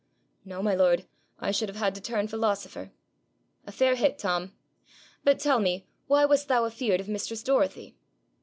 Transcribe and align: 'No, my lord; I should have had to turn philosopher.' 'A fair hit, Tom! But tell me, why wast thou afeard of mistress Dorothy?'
'No, 0.43 0.63
my 0.63 0.73
lord; 0.73 1.05
I 1.37 1.51
should 1.51 1.69
have 1.69 1.75
had 1.77 1.93
to 1.93 2.01
turn 2.01 2.27
philosopher.' 2.27 2.91
'A 3.67 3.71
fair 3.71 3.93
hit, 3.93 4.17
Tom! 4.17 4.51
But 5.23 5.37
tell 5.37 5.59
me, 5.59 5.85
why 6.07 6.25
wast 6.25 6.47
thou 6.47 6.65
afeard 6.65 6.99
of 6.99 7.07
mistress 7.07 7.43
Dorothy?' 7.43 7.95